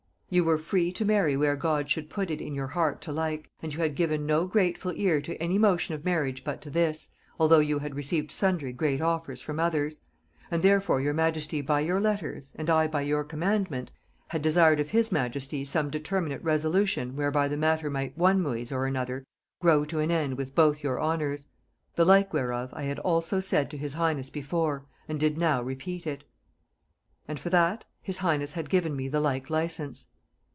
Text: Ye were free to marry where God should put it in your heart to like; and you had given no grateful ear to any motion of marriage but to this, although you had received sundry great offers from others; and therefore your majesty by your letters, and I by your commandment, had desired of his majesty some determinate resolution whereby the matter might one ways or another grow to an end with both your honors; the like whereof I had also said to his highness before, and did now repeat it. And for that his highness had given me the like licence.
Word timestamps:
Ye 0.33 0.39
were 0.39 0.57
free 0.57 0.93
to 0.93 1.03
marry 1.03 1.35
where 1.35 1.57
God 1.57 1.89
should 1.91 2.09
put 2.09 2.31
it 2.31 2.39
in 2.39 2.55
your 2.55 2.67
heart 2.67 3.01
to 3.01 3.11
like; 3.11 3.51
and 3.61 3.73
you 3.73 3.81
had 3.81 3.97
given 3.97 4.25
no 4.25 4.47
grateful 4.47 4.93
ear 4.95 5.19
to 5.19 5.35
any 5.43 5.57
motion 5.57 5.93
of 5.93 6.05
marriage 6.05 6.45
but 6.45 6.61
to 6.61 6.69
this, 6.69 7.09
although 7.37 7.59
you 7.59 7.79
had 7.79 7.95
received 7.97 8.31
sundry 8.31 8.71
great 8.71 9.01
offers 9.01 9.41
from 9.41 9.59
others; 9.59 9.99
and 10.49 10.63
therefore 10.63 11.01
your 11.01 11.13
majesty 11.13 11.59
by 11.59 11.81
your 11.81 11.99
letters, 11.99 12.53
and 12.55 12.69
I 12.69 12.87
by 12.87 13.01
your 13.01 13.25
commandment, 13.25 13.91
had 14.29 14.41
desired 14.41 14.79
of 14.79 14.91
his 14.91 15.11
majesty 15.11 15.65
some 15.65 15.89
determinate 15.89 16.41
resolution 16.45 17.17
whereby 17.17 17.49
the 17.49 17.57
matter 17.57 17.89
might 17.89 18.17
one 18.17 18.41
ways 18.41 18.71
or 18.71 18.85
another 18.85 19.25
grow 19.59 19.83
to 19.83 19.99
an 19.99 20.11
end 20.11 20.37
with 20.37 20.55
both 20.55 20.81
your 20.81 20.97
honors; 20.97 21.49
the 21.95 22.05
like 22.05 22.31
whereof 22.31 22.69
I 22.71 22.83
had 22.83 22.99
also 22.99 23.41
said 23.41 23.69
to 23.71 23.77
his 23.77 23.91
highness 23.95 24.29
before, 24.29 24.85
and 25.09 25.19
did 25.19 25.37
now 25.37 25.61
repeat 25.61 26.07
it. 26.07 26.23
And 27.27 27.37
for 27.37 27.49
that 27.49 27.83
his 28.01 28.19
highness 28.19 28.53
had 28.53 28.69
given 28.69 28.95
me 28.95 29.09
the 29.09 29.19
like 29.19 29.49
licence. 29.49 30.05